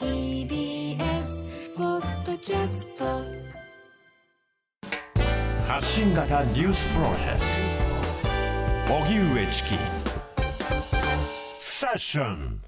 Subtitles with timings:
[0.00, 3.04] TBS ポッドキャスト。
[5.68, 7.40] 発信型ニュースプロジェク
[8.88, 8.94] ト。
[8.94, 9.68] 荻上チキ。
[11.58, 12.62] セッション。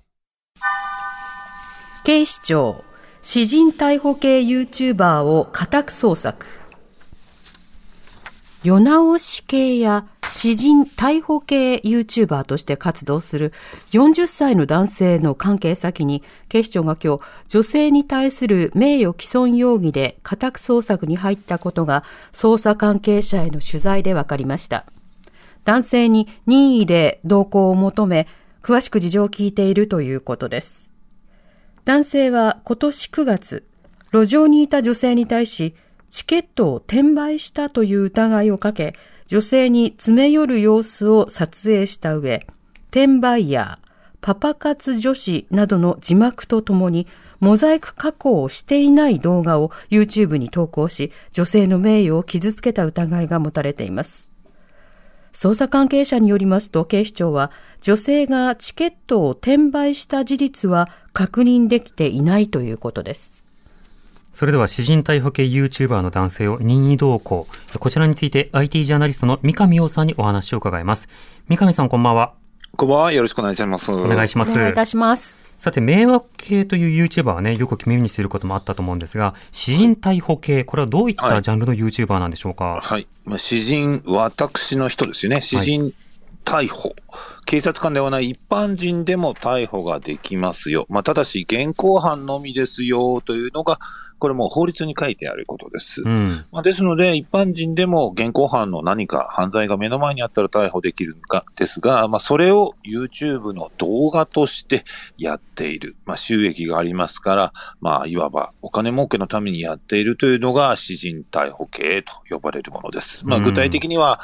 [2.04, 2.84] 警視庁
[3.22, 6.46] 詩人逮捕系 YouTuber を家宅捜索。
[8.62, 13.52] 世直し系や詩人逮捕系 YouTuber として活動する
[13.90, 22.02] 40歳の男性の関係先に警視庁が今日女性に対する名誉毀損容疑で家宅捜索に入ったことが
[22.32, 24.86] 捜査関係者への取材で分かりました。
[25.64, 28.26] 男性に任意で同行を求め
[28.62, 30.94] 詳しく事情を聞いているということです。
[31.84, 33.64] 男性は今年9月、
[34.12, 35.74] 路上にいた女性に対し、
[36.08, 38.94] チケットを転売したという疑いをかけ、
[39.26, 42.46] 女性に詰め寄る様子を撮影した上、
[42.90, 43.88] 転売ヤー、
[44.20, 47.06] パパ活女子などの字幕とともに、
[47.40, 54.32] モザイク加工をしていない動画を YouTube に投稿し、女性の名誉を傷つけた疑いが持たれています。
[55.32, 63.41] 捜査関係者によりますと警視庁は女性がチケットを転売した事実は確認できていないということです。
[64.32, 67.46] それでは、詩人逮捕系 YouTuber の男性を任意同行。
[67.78, 71.08] こちらについて IT ジャーナリストの三上洋さんにお話を伺います。
[71.48, 72.32] 三上さんこんばんは。
[72.76, 73.12] こんばんは。
[73.12, 73.92] よろしくお願いします。
[73.92, 74.52] お願いします。
[74.52, 75.36] お願いいたします。
[75.58, 83.06] さて、迷惑系という YouTuber はね、よく耳にすることもあったと思うんですが、詩人逮捕系、これはどういったジャンルの YouTuber なんでしょうか、はい。
[83.26, 85.42] まあ、詩人、私の人ですよね。
[85.42, 85.92] 詩人
[86.44, 86.94] 逮捕。
[87.44, 90.86] 警察官ではない一般人でも逮捕ができますよ。
[90.88, 93.78] まあ、ただし、現行犯のみですよというのが、
[94.18, 96.02] これも法律に書いてあることです。
[96.04, 96.44] うん。
[96.52, 104.84] まあ、ですので、一般人でも現行犯の何か犯罪が目の前にあったら逮捕できるかですが、まあ、それを YouTube の動画として
[105.18, 105.96] やっている。
[106.06, 113.26] まあ、収益がありますから、まあ、いわばお金儲けのためにやっているというのが詩人逮捕系と呼ばれるものです。
[113.26, 114.20] まあ、うん具体的には、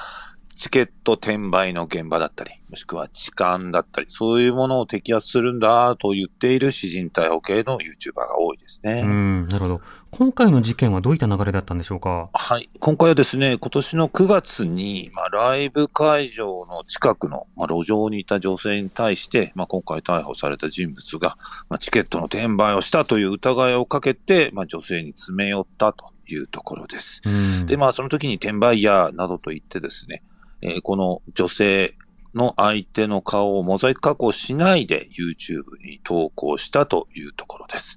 [0.59, 9.03] チケット転売の現場だったり、もしくは痴漢だったり、そういうものを摘発するんだと言っている詩人逮捕系の YouTuber が多いですね。
[9.05, 9.81] うん、なるほど。
[10.11, 12.29] 今回の事件はどういった流れだったんでしょうか？
[12.33, 12.69] はい。
[12.81, 21.39] 今回はですね、今年の9月に、まあ、ライブ会場の近くの、まあ、路上にいた女性に対して、まあ、今回逮捕された人物が、
[21.69, 27.23] まあ、チケットの転売をしたという疑いをかけて、まあ、女性に詰め寄ったというところです。
[27.25, 27.67] うん。
[27.67, 30.25] で、まあ、その時に転売ヤーなどと言ってですね、
[30.63, 31.95] えーこの女性
[32.35, 37.97] の相手の顔をモザイク加工しないで YouTube に投稿したというところです。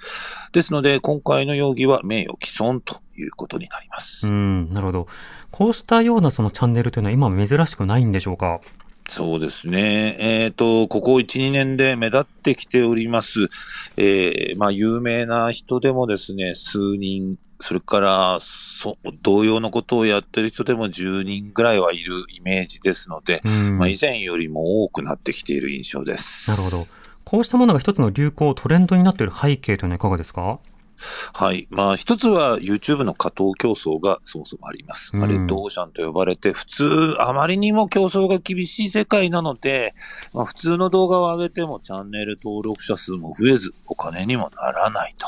[0.53, 4.27] ですので、今回の容疑は名誉毀損ということになります。
[4.27, 5.07] うん、なるほど。
[5.51, 8.61] こうしたようなそのチャンネルというのは今は珍しくないんでしょうか？
[9.07, 10.15] そうですね。
[10.19, 13.49] えっ、と、ここ1、2年で目立ってきております。
[13.97, 23.77] えーまあ、有名な人でもですね、数人、それから、そ、同様のことをやってる人でも10人ぐらいはいるイメージですので、うん。
[23.77, 26.49] まあ、以前よりも多くなってきている印象です。
[26.49, 26.77] なるほど。
[27.23, 30.59] こうしたものが一つの流行、トレンドになっている背景というのはいかがですか？
[31.33, 31.67] はい。
[31.71, 35.15] まあ、一つは YouTube の加藤競争がそもそもあります。
[35.15, 39.95] まあ、うんレッドオーシャンと呼ばれて、普通、あまりにも競争が厳しい世界なので、
[40.33, 45.27] まあ、普通の動画を上げてもチャンネル登録者数も増えず、お金にもならないと。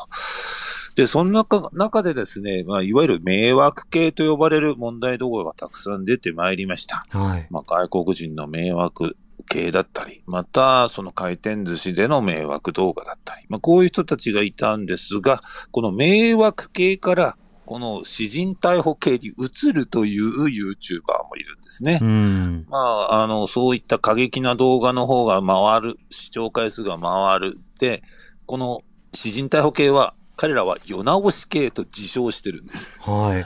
[0.96, 7.06] で、その中中でですね、まあ、いわゆる迷惑系と呼ばれる問題動画がたくさん出てまいりました。
[7.10, 7.48] はい。
[7.50, 9.18] まあ、外国人の迷惑
[9.50, 22.00] 系だったり、また、その回転寿司での迷惑動画だったり、まあ、こういう人たちがいたんですが、この迷惑系から、この詩人逮捕系に移るという YouTuber もいるんですね。
[22.02, 22.66] うん。
[22.70, 27.60] まあ、あの、そういった過激な動画の方が回る、視聴回数が回る。
[27.80, 28.04] で、
[28.46, 28.82] この
[29.14, 33.02] 詩人逮捕系は、彼らは世直し系と自称してるんです。
[33.10, 33.46] はい。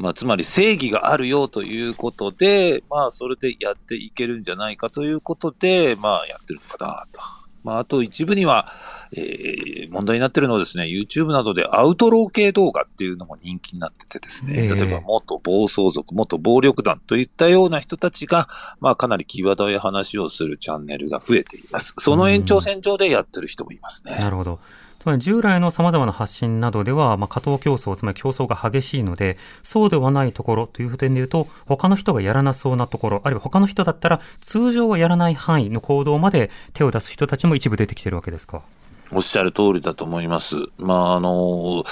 [0.00, 7.20] まあ、つまり正義があるよということで、まあ、それでやっていけるんじゃないかということで、まあ、やってるのかなと。
[7.64, 8.72] まあ、あと一部には、
[9.10, 18.48] えー、問題になってるのはですね、YouTube などでアウトロー系動画っていうのも人気になっててですね、ええ例えば元暴走族、元暴力団といったような人たちが、
[18.78, 21.94] まあ、かなり際どい話をするチャンネルが増えています。
[21.98, 24.14] その延長線上でやってる人もいますね。
[24.14, 24.60] なるほど。
[25.08, 38.62] まり従来のさまざまな発信などでは、まあ、過当競争、つまり競争が激しいので、そうではないところという点で言うと、他の人がやらなそうなところ、あるいは他の人だったら通常はやらない範囲の行動まで手を出す人たちも一部出てきてるわけですか？
[39.10, 40.56] おっしゃる通りだと思います。
[40.76, 41.82] まあ、あの、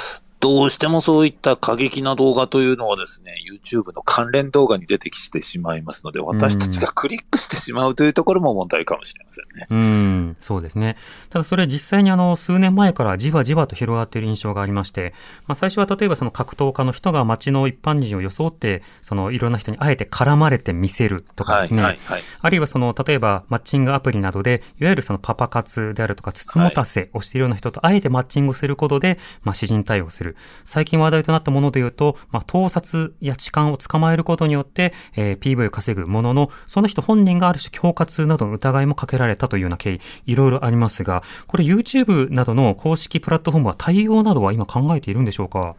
[0.40, 9.66] どうしてもそういった過激な動画というのはですね、YouTube の関連動画に出てきてしまいますので、私たちがクリックしてしまうというところも問題かもしれませんね。
[9.70, 10.96] うん、そうですね。
[11.30, 15.14] ただそれ実際にあの、数年前からじわじわと広がっている印象がありまして、
[15.46, 21.82] まあ最初は例えばその格闘家の人が街の一般人を装って、そのいろんな人にあえて絡まれて見せるとかですね。
[21.82, 30.25] はいはいはいあるいはその、例えばマッチングアプリなどで、いわゆるそのパパ活であるとか、つつもたせをしているような人とあえてマッチングすることで、まあ詩人対応する。
[30.64, 40.00] 最近話題となったもので言うと、まあ盗撮や痴漢を捕まえることによって、えー PV を稼ぐものの、その人本人がある種恐喝などの疑いもかけられたというような経緯、
[40.32, 45.76] いろいろありますが、これ YouTube などの公式プラットフォームは対応などは今考えているんでしょうか？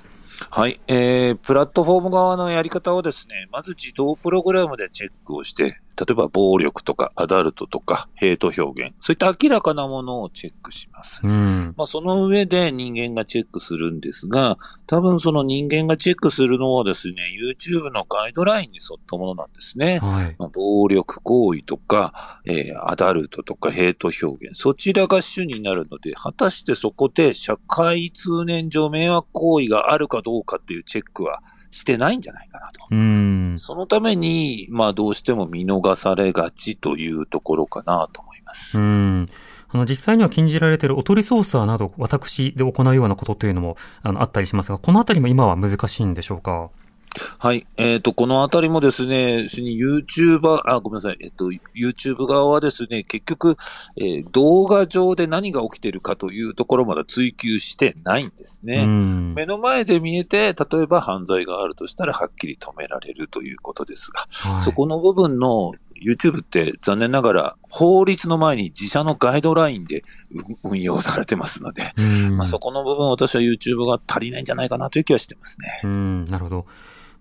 [0.52, 0.80] はい。
[0.88, 11.22] えー、プラットフォーム側のやり方はですね、まず自動プログラムでチェックをして、例えば暴力とかアダルトとかヘイト表現、そういった明らかなものをチェックします。
[11.24, 11.74] うん。
[11.76, 20.00] まあ、その上で人間がチェックするんですが、多分その人間がチェックするのはですね、YouTube のガイドラインに沿ったものなんですね。
[20.00, 20.36] はい。
[20.38, 31.42] まあ、暴力行為とか、えーアダルトとかヘイト表現、そちらが主になるので、果たしてそこで社会通念上迷惑行為があるかどうかっていうチェックは
[31.78, 32.88] してないんじゃないかなと。
[32.90, 33.56] うん。
[33.60, 38.80] そのために、まあどうしても見逃されがちというところかなと思います。
[38.80, 39.30] うん。
[39.70, 46.70] あの、実際には禁じられているおとり操作など、私で行うようなことというのも、あの、あったりしますが、このあたりも今は難しいんでしょうか？
[47.40, 47.66] はい。
[47.78, 51.18] えっ、と、このあたりもですね、YouTuber、あ、ごめんなさい。
[51.22, 53.58] えっ、と、YouTube 側はですね、結局、
[53.96, 58.84] えー動画上で何が起きてるかというところまで追求してないんですね。
[58.84, 59.34] うん。
[59.36, 70.04] 目の前で見えて、例えば犯罪があるとしたらはっきり止められるということですが、はいそこの部分の YouTube って残念ながら法律の前に自社のガイドラインで
[70.64, 75.82] う運用されてますので、うんまあ、そこの部分私は YouTube が足りないんじゃないかなという気はしてますね。
[75.84, 76.66] うん、なるほど。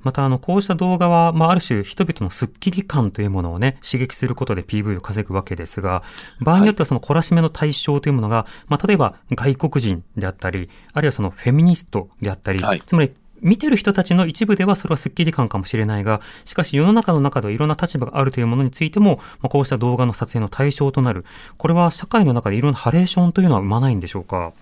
[0.07, 6.05] また、あの、こうした動画は、まあ、ある種、人々のスッキリ感というものをね、刺激することで PV を稼ぐわけですが、
[6.41, 13.13] 場合によってはその懲らしめの対象というものが、まあ、例えば、外国人であったり、あるいはそのフェミニストであったり、はいつまり、
[13.43, 21.25] 見てる人たちの一部ではそれはスッキリ感かもしれないが、しかし世の中の中ではいろんな立場があるというものについても、まあ、こうした動画の撮影の対象となる。
[21.59, 24.53] これは社会の中でいろんなハレーションというのは生まないんでしょうか？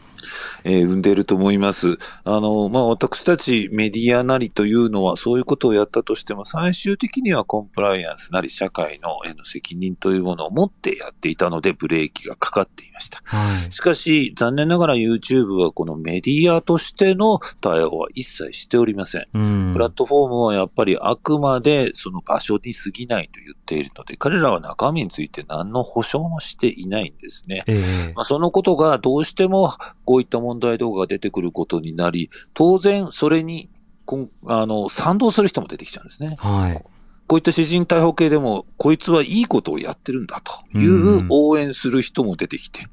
[0.65, 1.99] えー生んでいると思います。
[2.25, 13.23] あの、まあ、私たちメディアなりというのはそういうことをやったとしても最終的にはコンプライアンスなり社会のえーの責任というものを持ってやっていたのでブレーキがかかっていました。
[13.25, 13.73] はい。
[13.73, 19.27] しかし、残念ながら YouTube はこのメディアとしての対応は一切しておりません。
[19.35, 19.73] うん。
[19.73, 27.65] プラットフォームはやっぱりあくまでその場所に過ぎないと言っているので、彼らは中身について何の保証もしていないんですね。
[27.67, 29.75] ええまあ、そのことがどうしても
[30.05, 33.71] こういった問題動画が出てくることになり、当然それに
[34.05, 36.35] こんあの賛同する人も出てきちゃうんですね。
[36.39, 36.85] はい。
[37.27, 42.87] こういった詩人逮捕系でも、こいつはいいことをやってるんだという応援する人も出てきて、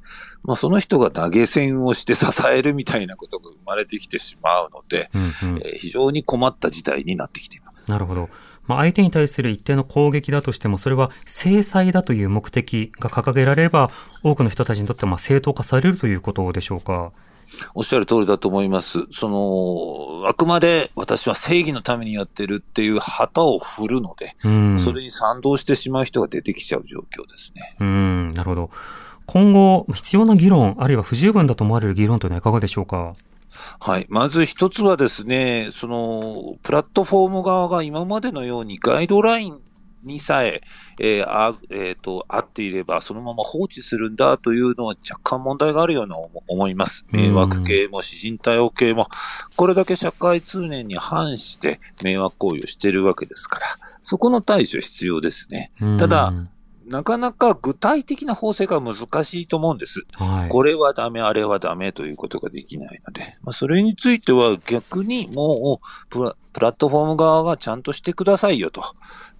[0.43, 7.91] まあその人が投げ銭をして支えるみたいなことが生まれてきてしまうので、うんうんえー非常に困った事態になってきています。
[7.91, 8.29] なるほど。
[8.67, 13.91] まあ、相手に対する一定の攻撃だとしても、それは制裁だという目的が掲げられれば、
[14.23, 17.11] 多くの人たちにとってはまあ正当化されるということでしょうか？
[17.75, 19.07] おっしゃる通りだと思います。
[19.11, 24.79] その、あくまで私は正義のためにやってるっていう旗を振るので、うん。
[24.79, 27.75] それに賛同してしまう人が出てきちゃう状況ですね。
[27.81, 28.69] うん、なるほど。
[29.25, 33.15] 今後、必要な議論、あるいは不十分だと思われる議論というのはいかがでしょうか？
[33.79, 34.07] はい。
[34.09, 39.61] まず一つはですね、その、プラットフォーム側が今までのようにガイドライン
[40.03, 40.61] にさえ、
[40.99, 47.05] えーあ、えっ、と、合っていれば、そのまま放置するんだというのは若干問題があるような思思います。
[47.11, 49.09] うん迷惑系も、詩人対応系も、
[49.55, 53.65] これだけ社会通念に反して迷惑行為をしているわけですから、
[54.01, 55.71] そこの対処必要ですね。
[55.81, 56.33] うんただ、
[56.91, 60.01] なかなか具体的な法制が難しいと思うんです。
[60.13, 60.49] はい。
[60.49, 68.83] これはダメ、あれはダメということができないので、まあ、それについては逆にもうプラ、プラットフォーム側がちゃんとしてくださいよと。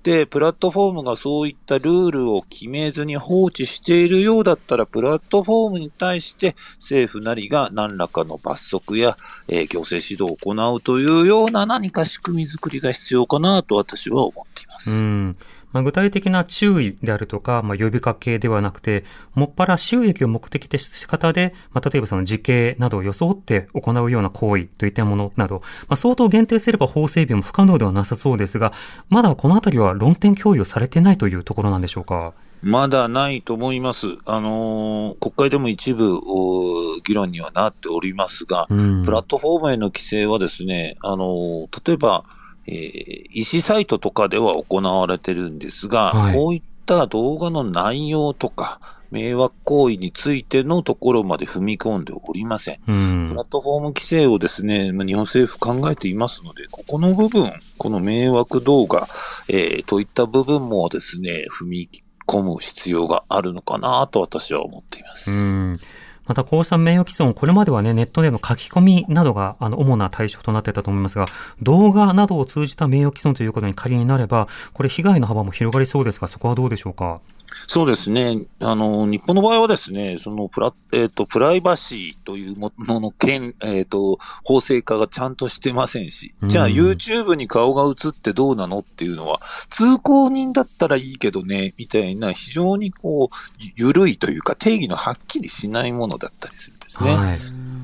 [0.03, 9.15] で、プラットフォームがそういったルールを決めずに放置しているようだったら、プラットフォームに対して政府なりが何らかの罰則や、
[9.48, 14.91] えー行政指導を行うというような何か仕組み作りが必要かなと私は思っています。
[14.91, 15.38] うん。
[15.72, 28.74] まあ、具体的な注意であるとか、まあ、呼びかけではなくて、もっぱら収益を目的とした方で、まあ、例えばその時系などを装って行うような行為といったものなど、まあ、相当限定すれば法整備も不可能ではなさそうですが、
[29.10, 32.34] まだこのあたりは論点共有されてないというところなんでしょうか？
[32.63, 34.06] まだないと思います。
[34.25, 42.24] あのー国会でも一部お議論にはなっておりますが、うんプラットフォームへの規制はですね、あのー例えば、
[42.68, 48.80] えー、医師サイトとかでは行われてるんですが、はいこういった動画の内容とか、
[49.12, 52.80] 迷惑行為についてのところまで踏み込んでおりません。
[52.88, 59.08] うんプラットフォーム規制をですね、まあ日本政府考えていますので、ここの部分、この迷惑動画、
[59.48, 61.89] えーといった部分もですね、踏み
[62.27, 65.32] 込む必要があるのかなと私は思っています。
[65.32, 65.77] うん
[66.32, 71.26] またこうした名誉毀損、これまではね、ネットでの書き込みなどが、あの、主な対象となってたと思いますが、
[71.62, 77.20] 動画などを通じた名誉毀損ということに仮になれば、これ被害の幅も広がりそうですが、そこはどうでしょうか？
[77.68, 78.44] そうですね。
[78.62, 97.16] あの、日本の場合はですね、そのプラ、えっ、と、プライバシーというものの件、えっ、と、法制化がちゃんとしてませんし、じゃあうん YouTube に顔が映ってどうなのっていうのは、通行人だったらいいけどね、みたいな非常にこう、ゆ緩いというか定義のはっきりしないものだったりするんですね。
[97.16, 97.40] はい。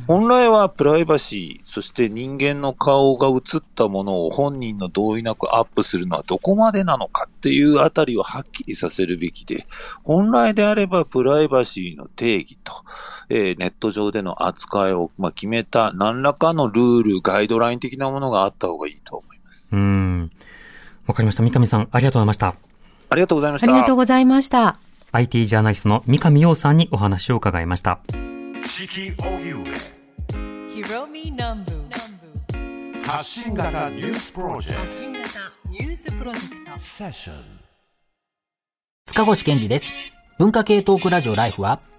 [0.07, 9.67] 本来はプライバシー、そして人間の顔が映ったものを本人の同意なくアップするのはどこまでなのかっていうあたりをはっきりさせるべきで、
[10.03, 12.73] 本来であればプライバシーの定義と、
[13.29, 19.75] えーネット上での扱いを、まあ、決めた何らかのルール、ガイドライン的なものがあった方がいいと思います。
[19.75, 20.31] うん。
[21.05, 21.43] わかりました。
[21.43, 22.55] 三上さん、ありがとうございました。
[23.09, 23.71] ありがとうございました。
[23.71, 24.86] ありがとうございました。
[25.11, 27.99] IT ジャーナリストの三上洋さんにお話を伺いました。
[33.03, 34.97] 発信型ニュースプロジェクト。
[36.73, 37.35] トセッション
[39.05, 39.93] 塚越健治です。
[40.37, 41.79] 文化系トークラジオライフは、